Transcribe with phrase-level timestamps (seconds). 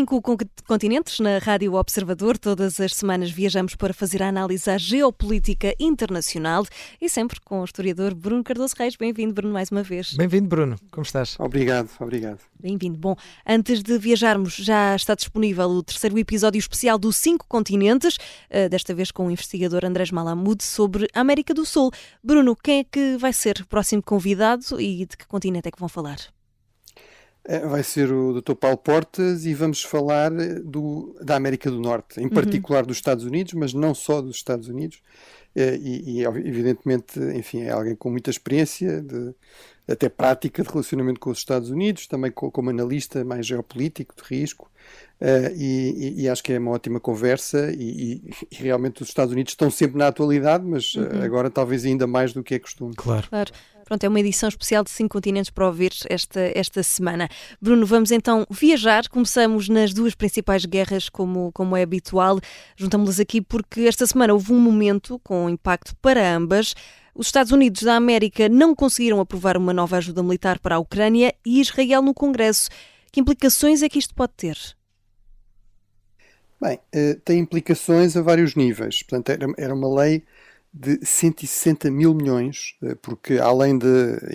[0.00, 0.22] cinco
[0.66, 2.38] continentes na Rádio Observador.
[2.38, 6.64] Todas as semanas viajamos para fazer a análise à geopolítica internacional
[6.98, 8.96] e sempre com o historiador Bruno Cardoso Reis.
[8.96, 10.14] Bem-vindo, Bruno, mais uma vez.
[10.14, 10.76] Bem-vindo, Bruno.
[10.90, 11.36] Como estás?
[11.38, 12.40] Obrigado, obrigado.
[12.58, 12.96] Bem-vindo.
[12.96, 13.14] Bom,
[13.46, 18.16] antes de viajarmos, já está disponível o terceiro episódio especial dos cinco continentes,
[18.48, 21.90] eh, desta vez com o investigador Andrés Malamud sobre a América do Sul.
[22.24, 25.78] Bruno, quem é que vai ser o próximo convidado e de que continente é que
[25.78, 26.16] vão falar?
[27.50, 28.54] É, vai ser o Dr.
[28.54, 32.30] Paulo Portas e vamos falar eh, do, da América do Norte, em uhum.
[32.30, 35.02] particular dos Estados Unidos, mas não só dos Estados Unidos.
[35.56, 39.34] É, e, e, evidentemente, enfim, é alguém com muita experiência, de,
[39.88, 44.70] até prática de relacionamento com os Estados Unidos, também como analista mais geopolítico de risco.
[45.20, 49.52] Uh, e, e, acho que é uma ótima conversa e, e, realmente os Estados Unidos
[49.52, 51.22] estão sempre na atualidade, mas uhum.
[51.22, 52.94] agora talvez ainda mais do que é costume.
[52.94, 53.28] Claro.
[53.28, 53.50] claro.
[53.90, 57.28] Pronto, é uma edição especial de cinco continentes para ouvir esta, esta semana.
[57.60, 59.08] Bruno, vamos então viajar.
[59.08, 62.38] Começamos nas duas principais guerras, como, como é habitual.
[62.76, 66.72] Juntamos-las aqui porque esta semana houve um momento com impacto para ambas.
[67.12, 71.34] Os Estados Unidos da América não conseguiram aprovar uma nova ajuda militar para a Ucrânia
[71.44, 72.68] e Israel no Congresso.
[73.10, 74.56] Que implicações é que isto pode ter?
[76.62, 79.02] Bem, eh, tem implicações a vários níveis.
[79.02, 80.22] Portanto, era, era uma lei
[80.72, 83.86] de 160 mil milhões, eh, porque além de,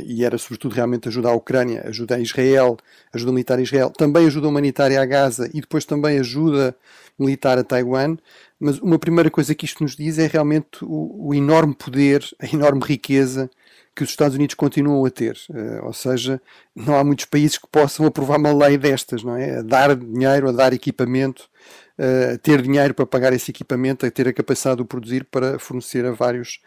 [0.06, 2.78] e era sobretudo realmente ajuda à Ucrânia, ajuda a Israel,
[3.14, 6.76] ajuda militar a Israel, também ajuda humanitária a Gaza e depois também ajuda
[7.18, 8.18] militar a Taiwan.
[8.60, 12.46] Mas uma primeira coisa que isto nos diz é realmente o, o enorme poder, a
[12.54, 13.50] enorme riqueza
[13.96, 15.38] que os Estados Unidos continuam a ter.
[15.50, 16.42] Uh, ou seja,
[16.76, 19.60] não há muitos países que possam aprovar uma lei destas, não é?
[19.60, 21.50] A dar dinheiro, a dar equipamento
[22.00, 25.60] uh, ter dinheiro para pagar esse equipamento, a ter a capacidade de o produzir para
[25.60, 26.60] fornecer a vários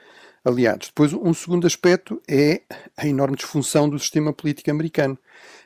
[0.45, 0.89] aliados.
[0.89, 2.62] Depois, um segundo aspecto é
[2.97, 5.19] a enorme disfunção do sistema político americano,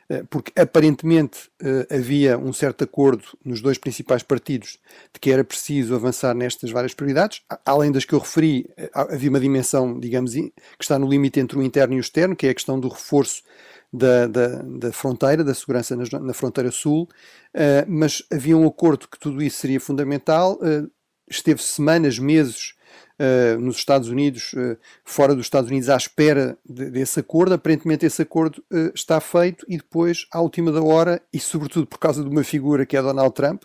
[0.09, 4.79] uh, porque aparentemente uh, havia um certo acordo nos dois principais partidos
[5.13, 9.39] de que era preciso avançar nestas várias prioridades, além das que eu referi, havia uma
[9.39, 10.51] dimensão, digamos, que
[10.81, 13.43] está no limite entre o interno e o externo, que é a questão do reforço
[13.93, 19.07] da, da, da fronteira, da segurança na, na fronteira sul, uh, mas havia um acordo
[19.07, 20.53] que tudo isso seria fundamental.
[20.55, 20.89] Uh,
[21.29, 22.73] esteve semanas, meses
[23.19, 24.55] uh, nos Estados Unidos,
[25.05, 27.53] fora dos Estados Unidos, à espera de, desse acordo.
[27.53, 28.63] Aparentemente, esse acordo
[28.95, 32.85] está feito e depois, à última da hora, e sobretudo por causa de uma figura
[32.85, 33.63] que é Donald Trump,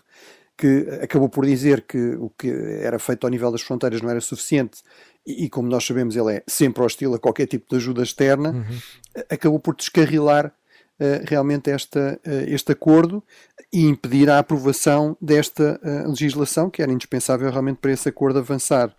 [0.55, 2.49] que acabou por dizer que o que
[2.81, 4.81] era feito ao nível das fronteiras não era suficiente
[5.25, 8.51] e, e, como nós sabemos, ele é sempre hostil a qualquer tipo de ajuda externa,
[8.51, 9.23] uhum.
[9.29, 13.23] acabou por descarrilar uh, realmente esta, uh, este acordo
[13.71, 18.95] e impedir a aprovação desta uh, legislação, que era indispensável realmente para esse acordo avançar.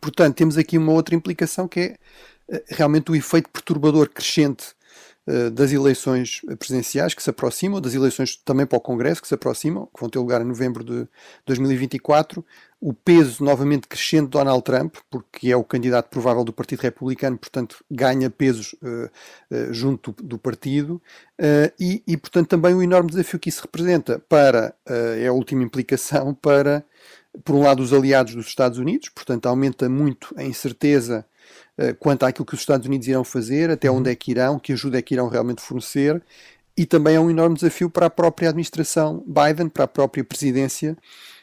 [0.00, 1.96] Portanto, temos aqui uma outra implicação que é
[2.68, 4.76] realmente o efeito perturbador crescente
[5.28, 9.34] eh, das eleições presidenciais que se aproximam, das eleições também para o Congresso que se
[9.34, 11.08] aproximam, que vão ter lugar em novembro de
[11.44, 12.44] 2024,
[12.80, 17.38] o peso novamente crescente de Donald Trump, porque é o candidato provável do Partido Republicano,
[17.38, 19.06] portanto ganha pesos uh,
[19.50, 21.00] uh, junto do, do partido,
[21.40, 25.62] uh, e, e, portanto também o enorme desafio que isso representa para, é a última
[25.62, 26.84] implicação, para,
[27.42, 31.24] por um lado, os aliados dos Estados Unidos, portanto aumenta muito a incerteza
[31.98, 34.98] quanto àquilo que os Estados Unidos irão fazer, até onde é que irão, que ajuda
[34.98, 36.22] é que irão realmente fornecer,
[36.76, 40.96] e também é um enorme desafio para a própria administração Biden, para a própria presidência.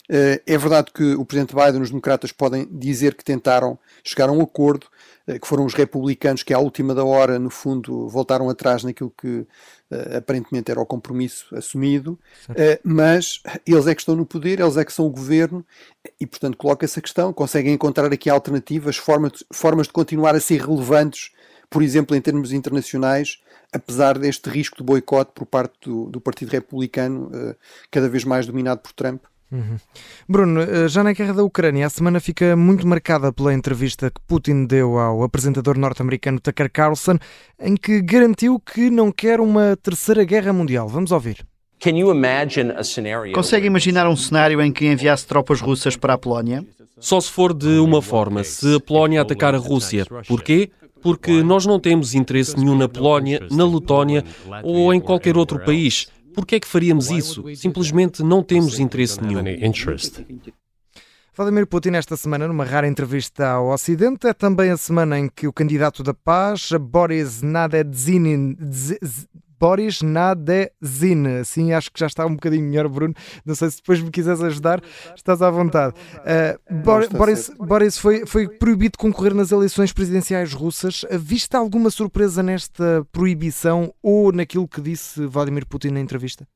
[0.10, 4.28] Eh, é verdade que o presidente Biden e os democratas podem dizer que tentaram chegar
[4.28, 4.88] a um acordo,
[5.26, 9.14] eh, que foram os republicanos que, à última da hora, no fundo, voltaram atrás naquilo
[9.18, 9.48] que uh,
[10.18, 12.20] aparentemente era o compromisso assumido,
[12.50, 12.54] uh,
[12.84, 15.66] mas eles é que estão no poder, eles é que são o governo,
[16.20, 20.62] e, portanto, coloca essa questão, conseguem encontrar aqui alternativas, formas, formas de continuar a ser
[20.62, 21.32] relevantes,
[21.70, 23.40] por exemplo, em termos internacionais,
[23.72, 27.32] apesar deste risco de boicote por parte do, do Partido Republicano,
[27.90, 29.24] cada vez mais dominado por Trump.
[29.52, 29.78] Uhum.
[30.28, 34.20] Bruno, eh, já na guerra da Ucrânia, a semana fica muito marcada pela entrevista que
[34.28, 37.20] Putin deu ao apresentador norte-americano Tucker Carlson,
[37.60, 40.88] em que garantiu que não quer uma terceira guerra mundial.
[40.88, 41.46] Vamos ouvir.
[43.34, 46.66] Consegue imaginar um cenário em que enviasse tropas russas para a Polónia?
[46.98, 50.06] Só se for de uma forma, se a Polónia atacar a Rússia.
[50.28, 50.72] Porquê?
[51.02, 54.24] Porque nós não temos interesse nenhum na Polónia, na Letónia
[54.64, 56.08] ou em qualquer outro país.
[56.34, 57.44] Por que é que faríamos isso?
[57.56, 59.44] Simplesmente não temos interesse nenhum.
[61.36, 65.48] Vladimir Putin, esta semana, numa rara entrevista ao Ocidente, é também a semana em que
[65.48, 68.56] o candidato da paz, Boris Nadezhinin,
[69.60, 71.40] Boris Nadezhine.
[71.42, 73.14] Assim, acho que já está um bocadinho melhor, Bruno.
[73.46, 74.82] Não sei se depois me quiseres ajudar,
[75.16, 75.96] estás à vontade.
[76.20, 76.84] Uh,
[77.16, 81.06] Boris, Boris foi, foi proibido de concorrer nas eleições presidenciais russas.
[81.12, 86.48] Viste alguma surpresa nesta proibição ou naquilo que disse Vladimir Putin na entrevista?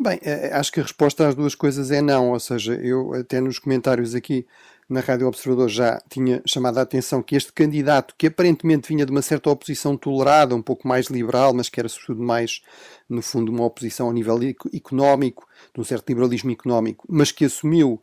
[0.00, 3.40] Bem, eh, acho que a resposta às duas coisas é não, ou seja, eu até
[3.40, 4.46] nos comentários aqui
[4.88, 9.12] na Rádio Observador já tinha chamado a atenção que este candidato, que aparentemente vinha de
[9.12, 12.62] uma certa oposição tolerada, um pouco mais liberal, mas que era sobretudo mais,
[13.08, 14.38] no fundo, uma oposição ao nível
[14.72, 18.02] económico, de um certo liberalismo económico, mas que assumiu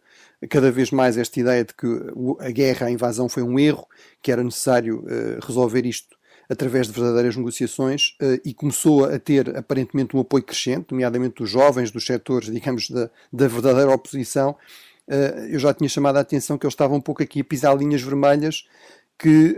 [0.50, 1.88] cada vez mais esta ideia de que
[2.40, 3.88] a guerra, a invasão foi um erro,
[4.22, 6.16] que era necessário uh, resolver isto
[6.48, 11.50] através de verdadeiras negociações uh, e começou a ter aparentemente um apoio crescente, nomeadamente dos
[11.50, 14.56] jovens, dos setores, digamos, da, da verdadeira oposição.
[15.08, 17.78] Uh, eu já tinha chamado a atenção que eles estavam um pouco aqui a pisar
[17.78, 18.68] linhas vermelhas
[19.18, 19.56] que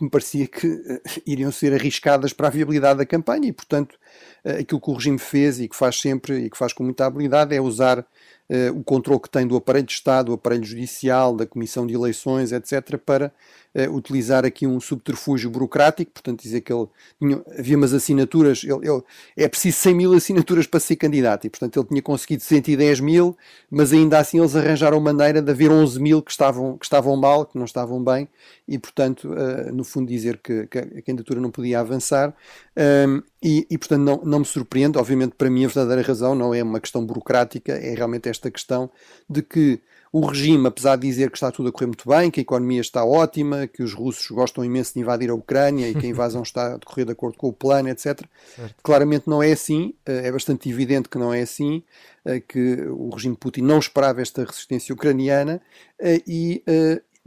[0.00, 3.98] me parecia que iriam ser arriscadas para a viabilidade da campanha e, portanto,
[4.44, 7.54] aquilo que o regime fez e que faz sempre e que faz com muita habilidade
[7.54, 8.06] é usar
[8.48, 11.94] uh, o controle que tem do aparelho de Estado, do aparelho judicial, da Comissão de
[11.94, 13.32] Eleições, etc., para
[13.74, 16.86] uh, utilizar aqui um subterfúgio burocrático, portanto, dizer que ele
[17.18, 19.02] tinha, havia umas assinaturas, ele, ele,
[19.36, 23.36] é preciso 100 mil assinaturas para ser candidato, e portanto ele tinha conseguido 110 mil,
[23.70, 27.46] mas ainda assim eles arranjaram maneira de haver 11 mil que estavam, que estavam mal,
[27.46, 28.28] que não estavam bem,
[28.68, 32.34] e portanto, uh, no fundo, dizer que, que, a candidatura não podia avançar.
[32.76, 34.98] Um, e, e, portanto, não, não me surpreende.
[34.98, 38.90] Obviamente, para mim, a verdadeira razão não é uma questão burocrática, é realmente esta questão
[39.28, 39.80] de que
[40.14, 42.80] o regime, apesar de dizer que está tudo a correr muito bem, que a economia
[42.80, 46.44] está ótima, que os russos gostam imenso de invadir a Ucrânia e que a invasão
[46.44, 48.20] está a decorrer de acordo com o plano, etc.,
[48.54, 48.76] certo.
[48.80, 49.92] claramente não é assim.
[50.06, 51.82] Eh, é bastante evidente que não é assim,
[52.24, 55.60] eh, que o regime Putin não esperava esta resistência ucraniana
[55.98, 56.62] eh, e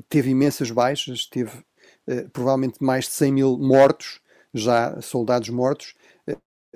[0.07, 1.51] teve imensas baixas, teve
[2.31, 4.19] provavelmente mais de 100 mil mortos,
[4.53, 5.93] já soldados mortos,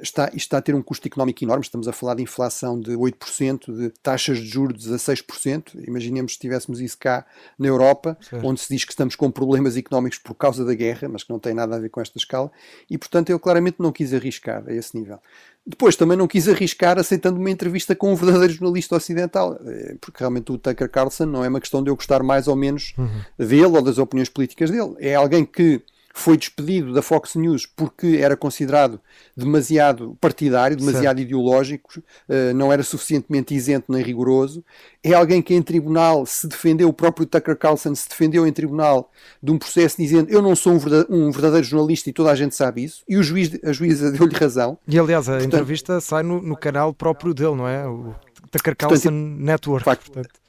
[0.02, 1.64] está, isto está a ter um custo económico enorme.
[1.64, 5.88] Estamos a falar de inflação de 8%, de taxas de juros de 16%.
[5.88, 7.26] Imaginemos se tivéssemos isso cá
[7.58, 8.46] na Europa, certo.
[8.46, 11.40] onde se diz que estamos com problemas económicos por causa da guerra, mas que não
[11.40, 12.52] tem nada a ver com esta escala.
[12.90, 15.20] E, portanto, eu claramente não quis arriscar a esse nível.
[15.66, 20.18] Depois também não quis arriscar aceitando uma entrevista com um verdadeiro jornalista ocidental, eh, porque
[20.20, 23.22] realmente o Tucker Carlson não é uma questão de eu gostar mais ou menos uhum.
[23.38, 24.96] dele ou das opiniões políticas dele.
[25.00, 29.00] É alguém que foi despedido da Fox News porque era considerado
[29.36, 31.22] demasiado partidário, demasiado certo.
[31.22, 34.64] ideológico, uh, não era suficientemente isento nem rigoroso.
[35.04, 39.12] É alguém que em tribunal se defendeu, o próprio Tucker Carlson se defendeu em tribunal
[39.42, 42.36] de um processo dizendo eu não sou um verdadeiro, um verdadeiro jornalista e toda a
[42.36, 44.78] gente sabe isso, e o juiz, a juíza deu-lhe razão.
[44.88, 47.88] E aliás, a portanto, entrevista sai no, no, canal próprio dele, não é?
[47.88, 48.14] O
[48.52, 49.86] Tucker Carlson portanto, Network.
[49.86, 50.41] Facto, portanto.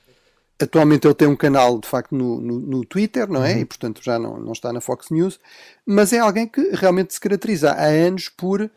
[0.62, 3.54] Atualmente ele tem um canal, de facto, no, no, no Twitter, não é?
[3.54, 3.60] Uhum.
[3.60, 5.38] E, portanto, já não, não está na Fox News.
[5.84, 8.70] Mas é alguém que realmente se caracteriza há anos por uh,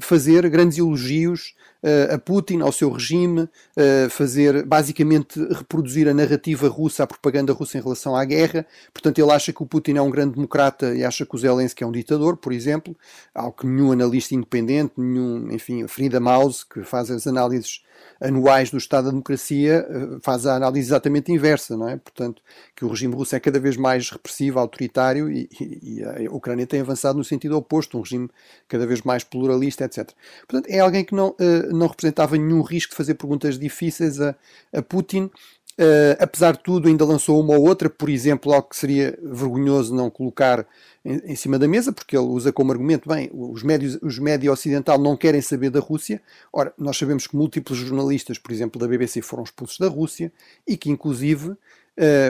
[0.00, 1.54] fazer grandes elogios
[1.84, 7.52] uh, a Putin, ao seu regime, uh, fazer, basicamente, reproduzir a narrativa russa, a propaganda
[7.52, 8.66] russa em relação à guerra.
[8.92, 11.84] Portanto, ele acha que o Putin é um grande democrata e acha que o Zelensky
[11.84, 12.96] é um ditador, por exemplo.
[13.32, 17.84] Algo que nenhum analista independente, nenhum, enfim, Frida Mouse, que faz as análises
[18.20, 19.86] anuais do Estado da Democracia
[20.22, 21.96] faz a análise exatamente inversa, não é?
[21.96, 22.42] Portanto,
[22.74, 26.66] que o regime russo é cada vez mais repressivo, autoritário e, e, e a Ucrânia
[26.66, 28.28] tem avançado no sentido oposto, um regime
[28.68, 30.10] cada vez mais pluralista, etc.
[30.48, 34.34] Portanto, é alguém que não, uh, não representava nenhum risco de fazer perguntas difíceis a,
[34.72, 35.30] a Putin,
[35.76, 39.92] Uh, apesar de tudo, ainda lançou uma ou outra, por exemplo, algo que seria vergonhoso
[39.92, 40.64] não colocar
[41.04, 44.52] em, em, cima da mesa, porque ele usa como argumento, bem, os médios, os médios
[44.52, 46.22] ocidental não querem saber da Rússia.
[46.52, 50.30] Ora, nós sabemos que múltiplos jornalistas, por exemplo, da BBC foram expulsos da Rússia
[50.64, 51.58] e que, inclusive, uh,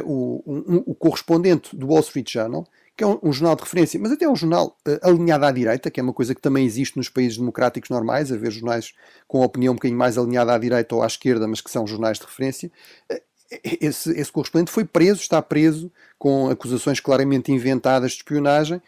[0.06, 3.98] o, um, o correspondente do Wall Street Journal, que é um, um, jornal de referência,
[3.98, 6.96] mas até um jornal uh, alinhado à direita, que é uma coisa que também existe
[6.96, 8.92] nos países democráticos normais, haver jornais
[9.26, 12.18] com opinião um bocadinho mais alinhada à direita ou à esquerda, mas que são jornais
[12.18, 12.70] de referência.
[13.10, 13.20] Uh,
[13.62, 18.80] esse, esse correspondente foi preso, está preso, com acusações claramente inventadas de espionagem.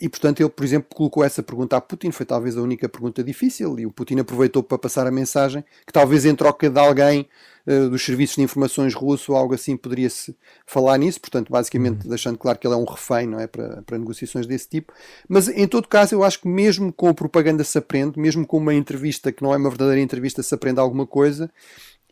[0.00, 3.22] E, portanto, ele, por exemplo, colocou essa pergunta a Putin, foi talvez a única pergunta
[3.22, 7.28] difícil, e o Putin aproveitou para passar a mensagem que talvez em troca de alguém
[7.66, 10.36] uh, dos serviços de informações russo ou algo assim poderia-se
[10.66, 12.10] falar nisso, portanto, basicamente uhum.
[12.10, 14.92] deixando claro que ele é um refém, não é, para, para negociações desse tipo.
[15.28, 18.58] Mas, em todo caso, eu acho que mesmo com a propaganda se aprende, mesmo com
[18.58, 21.50] uma entrevista que não é uma verdadeira entrevista se aprende alguma coisa,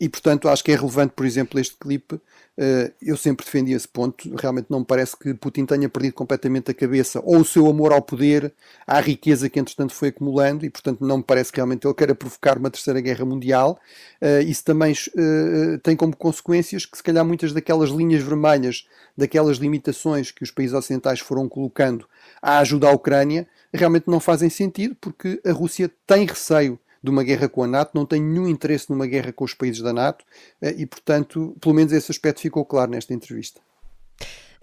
[0.00, 2.14] e, portanto, acho que é relevante, por exemplo, este clipe.
[2.14, 4.34] Uh, eu sempre defendi esse ponto.
[4.36, 7.92] Realmente não me parece que Putin tenha perdido completamente a cabeça ou o seu amor
[7.92, 8.52] ao poder,
[8.86, 12.14] à riqueza que, entretanto, foi acumulando, e, portanto, não me parece que realmente ele queira
[12.14, 13.78] provocar uma terceira guerra mundial.
[14.20, 19.58] Uh, isso também uh, tem como consequências que, se calhar, muitas daquelas linhas vermelhas, daquelas
[19.58, 22.06] limitações que os países ocidentais foram colocando
[22.40, 27.24] à ajuda à Ucrânia, realmente não fazem sentido, porque a Rússia tem receio de uma
[27.24, 30.24] guerra com a NATO, não tem nenhum interesse numa guerra com os países da NATO
[30.60, 33.60] eh, e, portanto, pelo menos esse aspecto ficou claro nesta entrevista.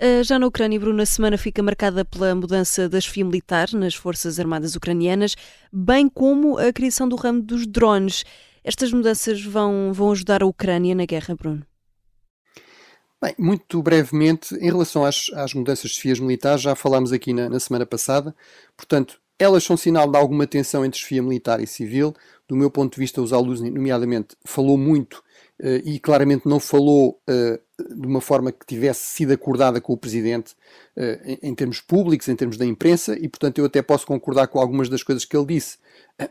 [0.01, 3.93] Eh, já na Ucrânia, Bruno, a semana fica marcada pela mudança das FIA militar nas
[3.93, 5.36] Forças Armadas Ucranianas,
[5.74, 8.24] bem como a criação do ramo dos drones.
[8.63, 11.65] Estas mudanças vão, vão ajudar a Ucrânia na guerra, Bruno?
[13.22, 17.50] Bem, muito brevemente, em relação às, às mudanças de FIAs militares, já falámos aqui na,
[17.50, 18.34] na, semana passada,
[18.77, 22.13] portanto, elas são sinal de alguma tensão entre FIA militar e civil.
[22.48, 25.24] Do meu ponto de vista, os alunos, nomeadamente, falou muito
[25.62, 29.98] uh, e claramente não falou uh, de uma forma que tivesse sido acordada com o
[29.98, 30.53] Presidente
[30.98, 34.48] uh, em, em, termos públicos, em termos da imprensa, e portanto eu até posso concordar
[34.48, 35.77] com algumas das coisas que ele disse,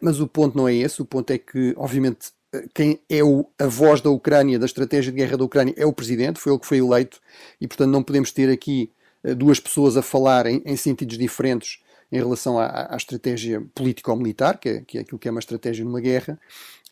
[0.02, 2.30] mas o ponto não é esse, o ponto é que, obviamente,
[2.74, 5.92] quem é o, a voz da Ucrânia, da estratégia de guerra da Ucrânia, é o
[5.92, 7.20] presidente, foi ele que foi eleito,
[7.58, 8.90] e portanto não podemos ter aqui
[9.36, 11.78] duas pessoas a falar em, em, sentidos diferentes
[12.10, 15.84] em relação à, à estratégia político-militar, que, é, que é aquilo que é uma estratégia
[15.84, 16.38] numa guerra,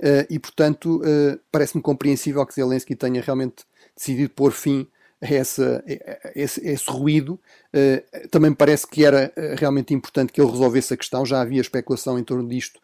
[0.00, 3.64] uh, e portanto uh, parece-me compreensível que Zelensky tenha realmente
[3.96, 4.86] decidido pôr fim
[5.20, 7.40] a, essa, a esse, a esse ruído
[7.76, 11.26] Uh, também me parece que era realmente importante que ele resolvesse a questão.
[11.26, 12.80] Já havia especulação em torno disto,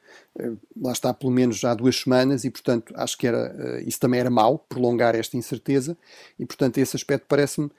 [0.81, 4.31] lá está, pelo menos há duas semanas, e portanto acho que era, isso também era
[4.31, 5.97] mau, prolongar esta incerteza,
[6.39, 7.71] e portanto esse aspecto parece-me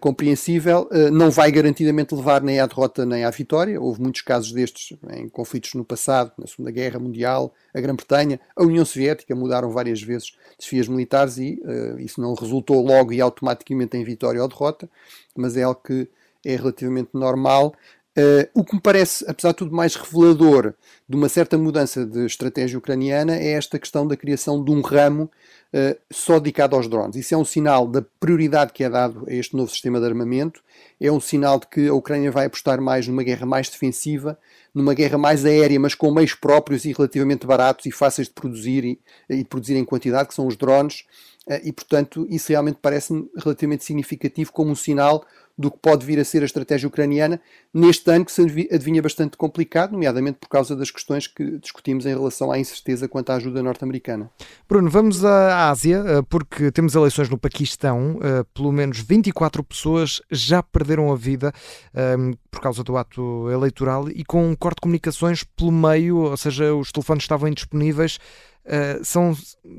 [0.00, 0.88] compreensível.
[1.12, 3.80] não vai garantidamente levar nem à derrota nem à vitória.
[3.80, 8.62] Houve muitos casos destes em conflitos no passado, na Segunda Guerra Mundial, a Grã-Bretanha, a
[8.62, 11.60] União Soviética, mudaram várias vezes desfias militares e
[11.98, 14.88] isso não resultou logo e automaticamente em vitória ou derrota,
[15.36, 16.08] mas é algo que
[16.44, 17.74] é relativamente normal.
[18.14, 20.74] Uh, o que me parece, apesar de tudo, mais revelador
[21.08, 25.30] de uma certa mudança de estratégia ucraniana é esta questão da criação de um ramo
[25.72, 27.16] uh, só dedicado aos drones.
[27.16, 30.62] Isso é um sinal da prioridade que é dado a este novo sistema de armamento,
[31.00, 34.38] é um sinal de que a Ucrânia vai apostar mais numa guerra mais defensiva,
[34.74, 38.84] numa guerra mais aérea, mas com meios próprios e relativamente baratos e fáceis de produzir
[38.84, 39.00] e,
[39.30, 41.06] e produzir em quantidade, que são os drones,
[41.48, 45.24] uh, e portanto isso realmente parece-me relativamente significativo como um sinal
[45.62, 47.40] do que pode vir a ser a estratégia ucraniana
[47.72, 52.10] neste ano que se adivinha bastante complicado, nomeadamente por causa das questões que discutimos em
[52.10, 54.28] relação à incerteza quanto à ajuda norte-americana.
[54.68, 58.18] Bruno, vamos à Ásia, eh, porque temos eleições no Paquistão.
[58.20, 61.52] Eh, pelo menos 24 pessoas já perderam a vida
[61.94, 66.36] ehm, por causa do ato eleitoral e com um corte de comunicações pelo meio, ou
[66.36, 68.18] seja, os telefones estavam indisponíveis.
[68.64, 69.36] Eh, são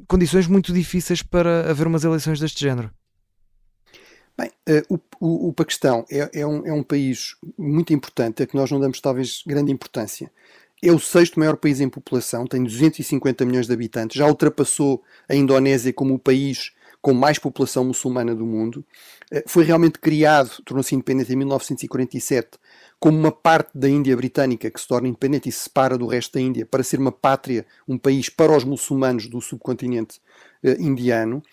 [0.07, 2.89] condições muito difíceis para haver umas eleições deste género.
[4.37, 8.55] Bem, uh, o, o, Paquistão é, é, um, é, um, país muito importante, a que
[8.55, 10.31] nós não damos talvez grande importância.
[10.81, 15.35] É o sexto maior país em população, tem 250 milhões de habitantes, já ultrapassou a
[15.35, 18.83] Indonésia como o país com mais população muçulmana do mundo.
[19.31, 22.57] Uh, foi realmente criado, tornou-se independente em 1947,
[22.99, 26.33] como uma parte da Índia britânica que se torna independente e se separa do resto
[26.33, 30.19] da Índia para ser uma pátria, um país para os muçulmanos do subcontinente
[30.63, 31.43] uh, indiano.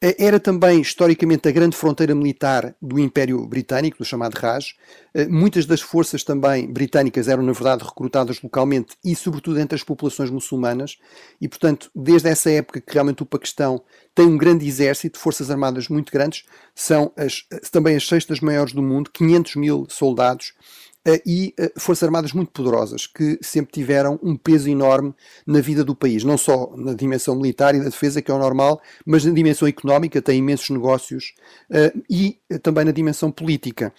[0.00, 4.74] Eh, era também, historicamente, a grande fronteira militar do Império Britânico, do chamado Raj.
[5.12, 9.82] Eh, muitas das forças também britânicas eram, na verdade, recrutadas localmente e, sobretudo, entre as
[9.82, 10.98] populações muçulmanas.
[11.40, 13.82] E, portanto, desde essa época que realmente o Paquistão
[14.14, 16.44] tem um grande exército, forças armadas muito grandes,
[16.76, 20.87] são as, também as sextas maiores do mundo, 500 mil soldados eh,
[21.26, 25.14] e eh, Forças Armadas muito poderosas, que sempre tiveram um peso enorme
[25.46, 28.38] na vida do país, não só na dimensão militar e da defesa, que é o
[28.38, 31.34] normal, mas na dimensão económica, tem imensos negócios,
[31.70, 33.92] eh, e também na dimensão política.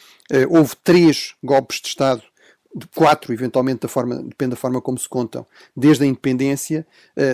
[0.50, 2.22] Houve três golpes de Estado
[2.96, 6.86] quatro, eventualmente, da forma, depende da forma como se contam, desde a independência,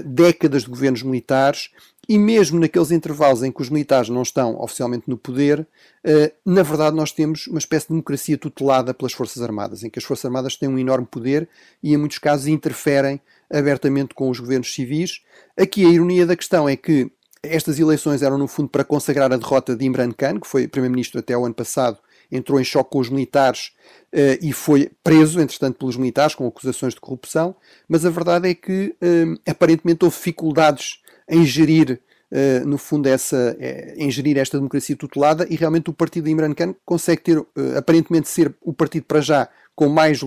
[0.06, 1.72] décadas de governos militares
[2.08, 5.68] e mesmo naqueles intervalos em que os militares não estão oficialmente no poder,
[6.04, 10.00] eh, na verdade nós temos uma espécie de democracia tutelada pelas Forças Armadas, em que
[10.00, 11.48] as Forças Armadas têm um enorme poder
[11.82, 13.20] e em muitos casos interferem
[13.52, 15.22] abertamente com os governos civis.
[15.58, 17.12] Aqui a ironia da questão é que
[17.44, 21.20] estas eleições eram no fundo para consagrar a derrota de Imran Khan, que foi primeiro-ministro
[21.20, 22.00] até o ano passado,
[22.32, 23.72] entrou em choque com os militares
[24.14, 27.56] uh, e foi preso, entretanto, pelos militares com acusações de corrupção,
[27.88, 32.00] mas a verdade é que uh, aparentemente houve dificuldades em gerir,
[32.32, 36.32] uh, no fundo, essa, uh, em gerir esta democracia tutelada e realmente o partido de
[36.32, 40.22] Imran Khan consegue ter, uh, aparentemente, ser o partido para já com mais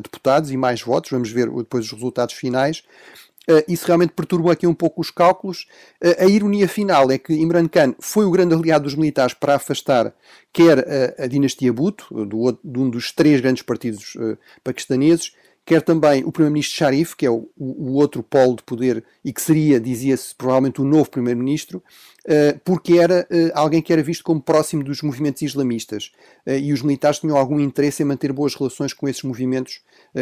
[0.00, 2.84] deputados e mais votos, vamos ver depois os resultados finais.
[3.66, 5.66] isso realmente perturba aqui um pouco os cálculos.
[6.20, 10.14] a ironia final é que Imran Khan foi o grande aliado dos militares para afastar
[10.52, 10.86] quer
[11.18, 14.16] a, a dinastia Bhutto, do, de um dos três grandes partidos
[14.62, 15.32] paquistaneses,
[15.64, 19.40] quer também o primeiro-ministro Sharif, que é o, o, outro polo de poder e que
[19.40, 21.82] seria, dizia-se, provavelmente o novo primeiro-ministro,
[22.26, 26.10] uh, porque era uh, alguém que era visto como próximo dos movimentos islamistas
[26.46, 29.80] uh, e os militares tinham algum interesse em manter boas relações com esses movimentos,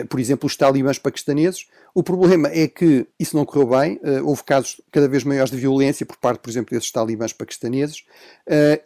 [0.09, 1.67] por exemplo, os talibãs paquistaneses.
[1.95, 6.07] O problema é que isso não correu bem, houve casos cada vez maiores de violência
[6.07, 8.05] por parte, por exemplo, desses talibãs paquistaneses.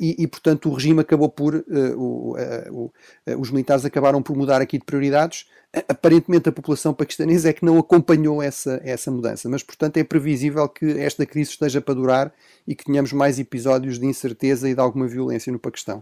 [0.00, 1.64] E, e, portanto, o regime acabou por,
[1.96, 2.37] o,
[2.70, 2.92] o,
[3.38, 5.46] os militares acabaram por mudar aqui de prioridades.
[5.88, 10.68] Aparentemente a população paquistanesa é que não acompanhou essa, essa mudança, mas portanto é previsível
[10.68, 12.32] que esta crise esteja para durar
[12.64, 16.00] e que tenhamos mais episódios de incerteza e de alguma violência no Paquistão.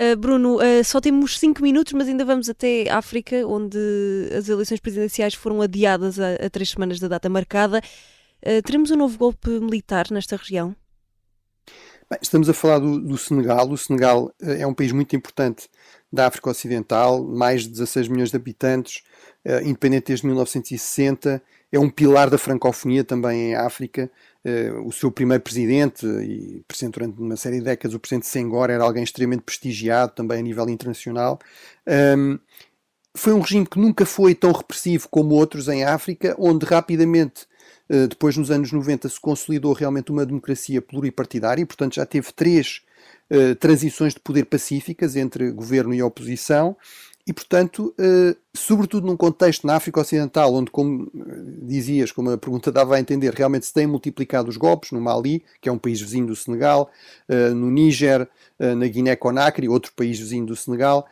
[0.00, 3.76] Uh, Bruno, uh, só temos cinco minutos, mas ainda vamos até África, onde
[4.34, 7.82] as eleições presidenciais foram adiadas a, a três semanas da data marcada.
[8.42, 10.74] Uh, teremos um novo golpe militar nesta região?
[12.08, 13.70] Bem, estamos a falar do, do Senegal.
[13.70, 15.68] O Senegal é um país muito importante
[16.10, 19.02] da África Ocidental, mais de 16 milhões de habitantes,
[19.62, 21.42] independente desde 1960,
[21.72, 24.10] é um pilar da francofonia também em África.
[24.44, 28.70] Uh, o seu primeiro presidente, e presidente durante uma série de décadas, o presidente Senghor,
[28.70, 31.38] era alguém extremamente prestigiado também a nível internacional.
[32.16, 32.38] Um,
[33.14, 37.46] foi um regime que nunca foi tão repressivo como outros em África, onde rapidamente,
[37.90, 42.32] uh, depois nos anos 90, se consolidou realmente uma democracia pluripartidária, e portanto já teve
[42.32, 42.82] três
[43.30, 46.76] uh, transições de poder pacíficas entre governo e oposição,
[47.30, 51.20] e, portanto, uh, sobretudo num contexto na África Ocidental, onde, como eh,
[51.62, 55.44] dizias, como a pergunta dava a entender, realmente se têm multiplicado os golpes, no Mali,
[55.60, 56.90] que é um país vizinho do Senegal,
[57.28, 58.22] uh, no Níger,
[58.58, 61.06] uh, na Guiné-Conakry, outro país vizinho do Senegal,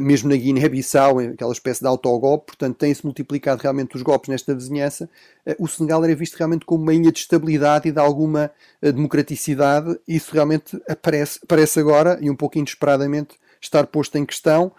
[0.00, 5.10] mesmo na Guiné-Bissau, aquela espécie de autogolpe, portanto, têm-se multiplicado realmente os golpes nesta vizinhança.
[5.58, 8.50] o Senegal era visto realmente como uma ilha de estabilidade e de alguma
[8.80, 14.72] democraticidade, isso realmente aparece, aparece agora, e um pouco inesperadamente, estar posto em questão.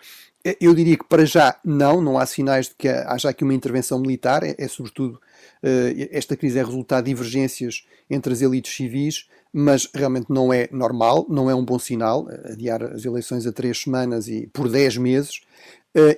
[0.60, 4.00] Eu diria que para já não, não há sinais de que haja aqui uma intervenção
[4.00, 9.27] militar, é, é sobretudo uh, esta crise é resultado de divergências entre as elites civis,
[9.51, 13.81] mas realmente não é normal, não é um bom sinal, adiar as eleições a três
[13.81, 15.41] semanas e por dez meses,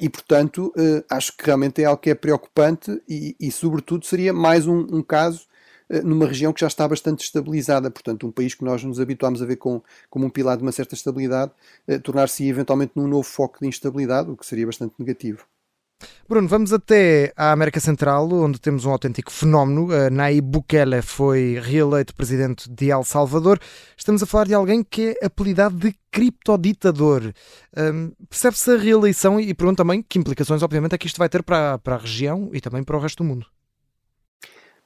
[0.02, 0.74] e portanto
[1.10, 5.02] acho que realmente é algo que é preocupante e, e sobretudo seria mais um, um
[5.02, 5.51] caso eh,
[6.04, 7.92] numa região que já está bastante estabilizada.
[7.92, 10.72] Portanto, um país que nós nos habituámos a ver com, como um pilar de uma
[10.72, 11.52] certa estabilidade,
[11.88, 15.46] eh, tornar-se eventualmente num novo foco de instabilidade, o que seria bastante negativo.
[16.28, 19.86] Bruno, vamos até à América Central, onde temos um autêntico fenómeno.
[19.86, 23.60] Uh, Nayib Bukele foi reeleito presidente de El Salvador.
[23.98, 27.34] Estamos a falar de alguém que é apelidado de criptoditador.
[27.78, 31.44] Um, Percebe-se a reeleição e pergunto também que implicações, obviamente, é que isto vai ter
[31.44, 33.46] para, para a região e também para o resto do mundo.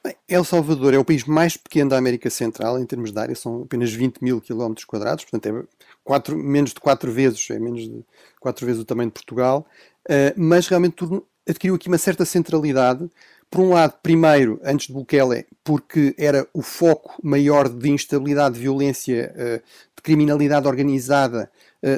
[0.06, 3.34] Bem, El Salvador é o país mais pequeno da América Central em termos de área,
[3.34, 5.64] são apenas 20 mil quilómetros quadrados, portanto é
[6.04, 8.06] quatro, menos de 4 vezes, é menos de
[8.40, 9.66] 4 vezes o tamanho de Portugal,
[10.08, 11.04] uh, mas realmente
[11.50, 13.10] adquiriu aqui uma certa centralidade.
[13.50, 18.62] Por um lado, primeiro, antes de Bukele, porque era o foco maior de instabilidade, de
[18.62, 19.64] violência, uh,
[19.96, 21.50] de criminalidade organizada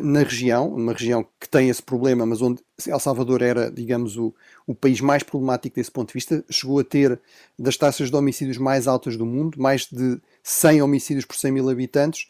[0.04, 4.34] na região, uma região que tem esse problema, mas onde El Salvador era, digamos, o,
[4.66, 7.20] o país mais problemático desse ponto de vista, chegou a ter
[7.58, 11.70] das taxas de homicídios mais altas do mundo, mais de 100 homicídios por 100 mil
[11.70, 12.28] habitantes,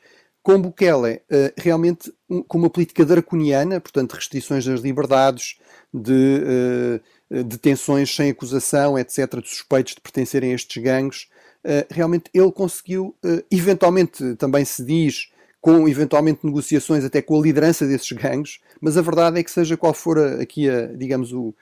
[0.47, 2.09] com Bukele uh, realmente
[2.47, 5.59] com uma política draconiana, portanto restrições das liberdades,
[5.93, 7.01] de
[7.33, 11.27] uh, detenções sem acusação, etc., de suspeitos de pertencerem a estes gangues,
[11.65, 13.13] uh, realmente ele conseguiu,
[13.51, 19.01] eventualmente também se diz, com eventualmente negociações até com a liderança desses gangues, mas a
[19.01, 21.53] verdade é que seja qual for aqui a, digamos, o,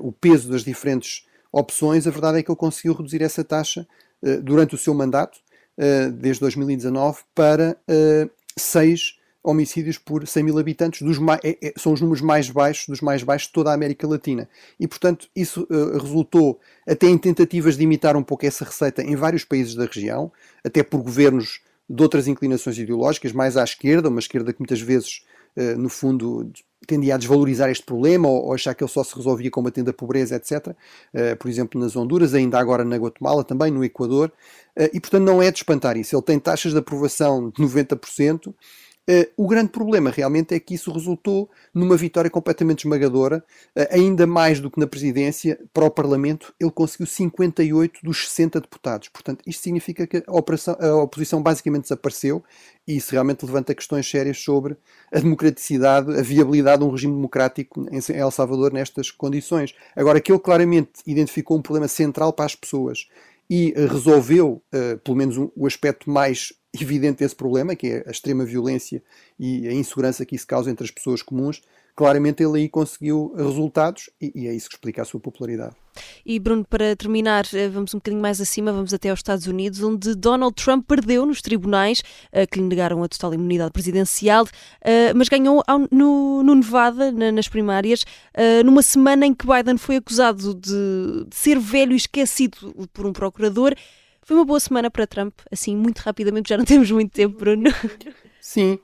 [0.00, 3.86] o peso das diferentes opções, a verdade é que ele conseguiu reduzir essa taxa
[4.22, 5.38] uh, durante o seu mandato,
[5.78, 11.02] uh, desde 2019, para uh, 6 homicídios por 100 mil habitantes,
[11.42, 14.48] é, é, são os números mais baixos, dos mais baixos de toda a América Latina.
[14.80, 16.58] E, portanto, isso uh, resultou
[16.88, 20.32] até em tentativas de imitar um pouco essa receita em vários países da região,
[20.64, 25.22] até por governos de outras inclinações ideológicas, mais à esquerda, uma esquerda que muitas vezes,
[25.56, 26.50] uh, no fundo,
[26.86, 30.36] tendia a desvalorizar este problema ou, achar que ele só se resolvia combatendo a pobreza,
[30.36, 30.74] etc.
[31.14, 34.30] Eh, por exemplo, nas Honduras, ainda agora na Guatemala, também no Equador.
[34.92, 36.14] e, portanto, não é de espantar isso.
[36.14, 38.54] Ele tem taxas de aprovação de 90%.
[39.08, 43.44] Uh, o grande problema realmente é que isso resultou numa vitória completamente esmagadora,
[43.76, 48.62] uh, ainda mais do que na presidência, para o Parlamento, ele conseguiu 58 dos 60
[48.62, 49.08] deputados.
[49.10, 52.42] Portanto, isto significa que a, operação, a oposição basicamente desapareceu
[52.88, 54.74] e isso realmente levanta questões sérias sobre
[55.12, 59.74] a democraticidade, a viabilidade de um regime democrático em El Salvador nestas condições.
[59.94, 63.06] Agora, que ele claramente identificou um problema central para as pessoas
[63.50, 68.10] e resolveu, uh, pelo menos, um, o aspecto mais evidente desse problema, que é a
[68.10, 69.02] extrema violência
[69.38, 71.62] e a insegurança que isso causa entre as pessoas comuns,
[71.94, 75.74] claramente ele aí conseguiu resultados e, e é isso que explica a sua popularidade.
[76.26, 79.80] E Bruno, para terminar, eh, vamos um bocadinho mais acima, vamos até aos Estados Unidos,
[79.80, 84.44] onde Donald Trump perdeu nos tribunais, eh, que lhe negaram a total imunidade presidencial,
[84.80, 88.04] eh, mas ganhou no, Nevada, nas primárias,
[88.64, 93.74] numa semana em que Biden foi acusado de ser velho e esquecido por um procurador.
[94.24, 97.70] Foi uma boa semana para Trump, assim, muito rapidamente, já não temos muito tempo, Bruno.
[98.40, 98.78] Sim,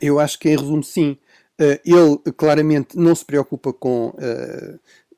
[0.00, 1.16] eu acho que em resumo, sim.
[1.58, 4.14] ele claramente não se preocupa com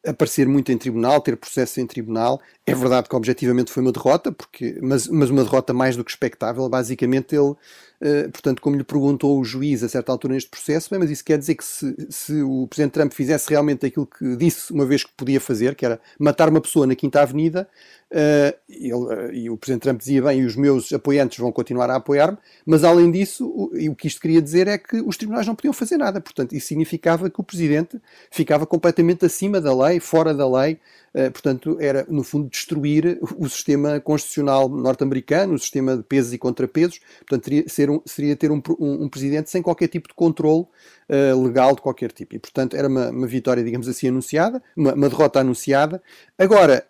[0.07, 2.41] aparecer muito em tribunal, ter processo em tribunal.
[2.67, 6.11] É verdade que objetivamente foi uma derrota, porque, mas, mas uma derrota mais do que
[6.11, 6.69] expectável.
[6.69, 10.99] Basicamente, ele, uh, portanto, como lhe perguntou o juiz a certa altura neste processo, bem,
[10.99, 14.73] mas isso quer dizer que se, se o Presidente Trump fizesse realmente aquilo que disse
[14.73, 17.69] uma vez que podia fazer, que era matar uma pessoa na Quinta Avenida,
[18.11, 21.97] ele, uh, e o Presidente Trump dizia bem, e os meus apoiantes vão continuar a
[21.97, 25.55] apoiar-me, mas além disso, o, o, que isto queria dizer é que os tribunais não
[25.55, 26.21] podiam fazer nada.
[26.21, 30.79] Portanto, isso significava que o Presidente ficava completamente acima da lei, fora da lei,
[31.33, 37.01] portanto, era no fundo destruir o sistema constitucional norte-americano, o sistema de pesos e contrapesos.
[37.21, 40.67] Portanto, teria, ser um, seria ter um, um, um, Presidente sem qualquer tipo de controle
[41.43, 42.37] legal de qualquer tipo.
[42.37, 46.03] E, portanto, era uma, uma vitória, digamos assim, anunciada, uma, uma derrota anunciada.
[46.37, 46.87] Agora,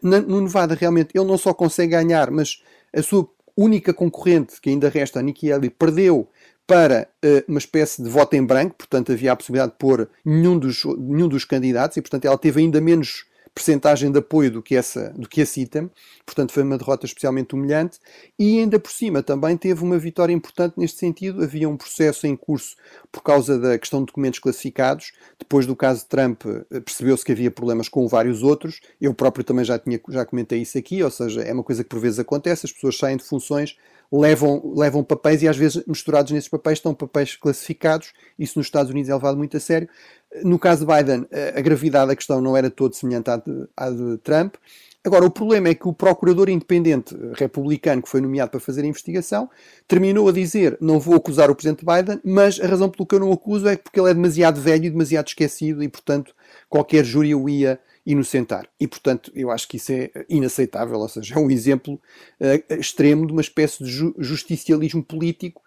[0.00, 2.62] no Nevada realmente ele não só consegue ganhar, mas
[2.94, 6.28] a sua única concorrente que ainda resta, a Nikki Haley, perdeu
[6.64, 10.58] para uh, uma espécie de voto em branco, portanto havia a possibilidade de pôr nenhum
[10.58, 13.24] dos, nenhum dos candidatos e, portanto, ela teve ainda menos
[13.58, 15.90] percentagem de apoio do que, essa, do que esse item,
[16.24, 17.98] portanto foi uma derrota especialmente humilhante,
[18.38, 22.36] e ainda por cima também teve uma vitória importante neste sentido, havia um processo em
[22.36, 22.76] curso
[23.10, 27.32] por causa da questão de documentos classificados, depois do caso de Trump eh, percebeu-se que
[27.32, 31.10] havia problemas com vários outros, eu próprio também já, tinha, já comentei isso aqui, ou
[31.10, 33.76] seja, é uma coisa que por vezes acontece, as pessoas saem de funções
[34.12, 38.12] levam, levam papéis e às vezes misturados nesses papéis estão papéis classificados.
[38.38, 39.88] Isso nos Estados Unidos é levado muito a sério.
[40.44, 43.90] No caso de Biden, a gravidade da questão não era todo semelhante à de, à
[43.90, 44.56] de Trump.
[45.04, 48.86] Agora, o problema é que o procurador independente republicano que foi nomeado para fazer a
[48.86, 49.48] investigação
[49.86, 53.20] terminou a dizer: não vou acusar o presidente Biden, mas a razão pelo que eu
[53.20, 56.34] não acuso é porque ele é demasiado velho e demasiado esquecido e, portanto,
[56.68, 58.68] qualquer júri o ia inocentar.
[58.80, 63.26] E, portanto, eu acho que isso é inaceitável, ou seja, é um exemplo uh, extremo
[63.26, 65.62] de uma espécie de ju justicialismo político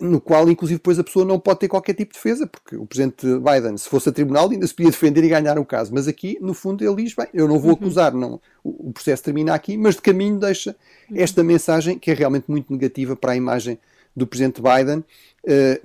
[0.00, 2.86] no qual, inclusive, depois a pessoa não pode ter qualquer tipo de defesa, porque o
[2.86, 5.92] presidente Biden, se fosse a tribunal, ainda se podia defender e ganhar o caso.
[5.92, 7.76] Mas aqui, no fundo, ele diz: bem, eu não vou uhum.
[7.76, 10.74] acusar, não, o, processo termina aqui, mas de caminho deixa
[11.10, 11.16] uhum.
[11.18, 13.78] esta mensagem que é realmente muito negativa para a imagem
[14.14, 15.04] do presidente Biden,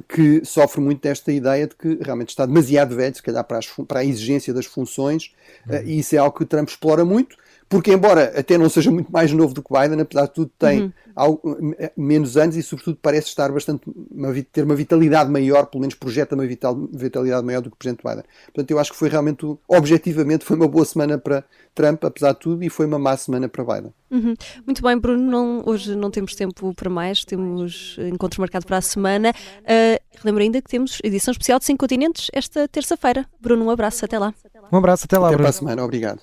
[0.07, 3.67] que sofre muito desta ideia de que realmente está demasiado velho, se calhar, para, as,
[3.87, 5.33] para a exigência das funções,
[5.67, 7.35] uh, e isso é algo que Trump explora muito,
[7.71, 10.81] porque embora até não seja muito mais novo do que Biden, apesar de tudo tem
[10.81, 10.91] uhum.
[11.15, 11.57] algo,
[11.95, 16.35] menos anos e sobretudo parece estar bastante uma, ter uma vitalidade maior, pelo menos projeta
[16.35, 18.25] uma vital, vitalidade maior do que o Presidente Biden.
[18.47, 22.39] Portanto, eu acho que foi realmente, objetivamente, foi uma boa semana para Trump, apesar de
[22.39, 23.93] tudo, e foi uma má semana para Biden.
[24.11, 24.33] Uhum.
[24.65, 28.81] Muito bem, Bruno, não, hoje não temos tempo para mais, temos encontros marcados para a
[28.81, 29.33] semana.
[29.59, 33.25] Uh, relembro ainda que temos edição especial de 5 continentes esta terça-feira.
[33.39, 34.33] Bruno, um abraço, até lá.
[34.71, 35.43] Um abraço, até lá, até Bruno.
[35.43, 36.21] para a semana, obrigado.